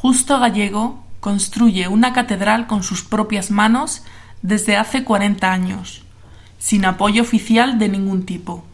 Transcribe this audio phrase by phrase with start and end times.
[0.00, 4.04] Justo Gallego construye una catedral con sus propias manos
[4.42, 6.04] desde hace 40 años,
[6.56, 8.64] sin apoyo oficial de ningún tipo.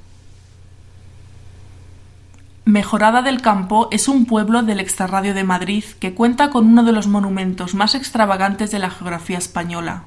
[2.66, 6.92] Mejorada del Campo es un pueblo del extrarradio de Madrid que cuenta con uno de
[6.92, 10.04] los monumentos más extravagantes de la geografía española.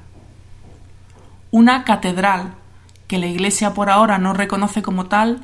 [1.50, 2.54] Una catedral,
[3.08, 5.40] que la Iglesia por ahora no reconoce como tal,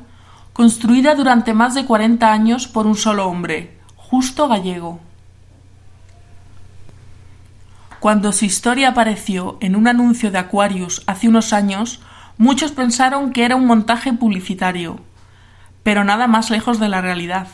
[0.53, 5.01] construida durante más de 40 años por un solo hombre, Justo Gallego.
[8.05, 12.01] Cuando su historia apareció en un anuncio de Aquarius hace unos años,
[12.37, 14.99] muchos pensaron que era un montaje publicitario,
[15.81, 17.47] pero nada más lejos de la realidad.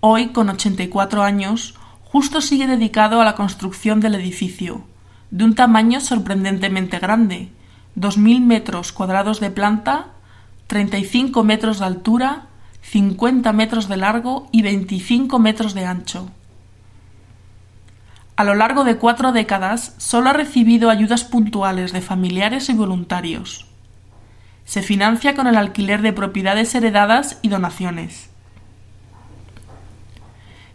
[0.00, 1.74] Hoy, con 84 años,
[2.04, 4.86] Justo sigue dedicado a la construcción del edificio,
[5.30, 7.50] de un tamaño sorprendentemente grande,
[7.98, 10.06] 2.000 metros cuadrados de planta,
[10.68, 12.46] 35 metros de altura,
[12.80, 16.30] 50 metros de largo y 25 metros de ancho.
[18.36, 23.66] A lo largo de cuatro décadas solo ha recibido ayudas puntuales de familiares y voluntarios.
[24.66, 28.28] Se financia con el alquiler de propiedades heredadas y donaciones.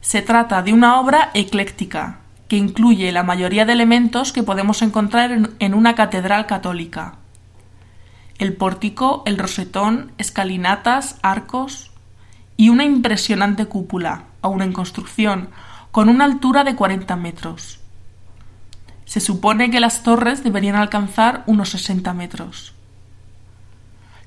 [0.02, 2.18] Se trata de una obra ecléctica,
[2.48, 7.18] que incluye la mayoría de elementos que podemos encontrar en una catedral católica.
[8.40, 11.92] El pórtico, el rosetón, escalinatas, arcos
[12.58, 15.50] y una impresionante cúpula, aún en construcción,
[15.92, 17.80] con una altura de 40 metros.
[19.06, 22.74] Se supone que las torres deberían alcanzar unos 60 metros.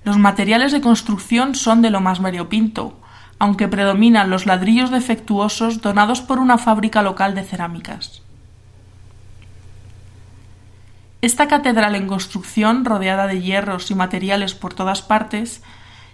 [0.04, 3.00] Los materiales de construcción son de lo más variopinto,
[3.38, 8.20] aunque predominan los ladrillos defectuosos donados por una fábrica local de cerámicas.
[11.22, 15.62] Esta catedral en construcción, rodeada de hierros y materiales por todas partes,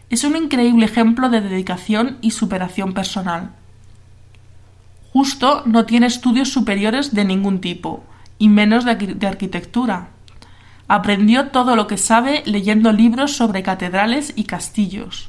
[0.09, 3.51] es un increíble ejemplo de dedicación y superación personal.
[5.21, 8.03] Justo no tiene estudios superiores de ningún tipo,
[8.39, 10.09] y menos de, arquitectura.
[10.89, 15.29] Aprendió todo lo que sabe leyendo libros sobre catedrales y castillos.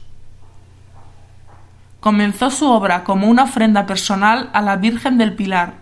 [1.99, 5.73] Comenzó su obra como una ofrenda personal a la Virgen del Pilar,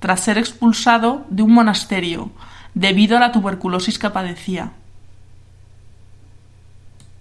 [0.00, 2.30] tras ser expulsado de un monasterio
[2.72, 4.72] debido a la tuberculosis que padecía.